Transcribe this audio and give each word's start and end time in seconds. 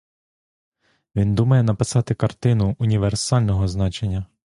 Він 1.15 1.35
думає 1.35 1.63
написати 1.63 2.15
картину 2.15 2.75
універсального 2.79 3.67
значення. 3.67 4.25